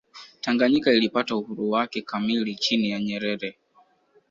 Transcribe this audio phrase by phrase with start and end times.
[0.41, 3.57] tanganyika ilipoata uhuru wake kamili chini ya nyerere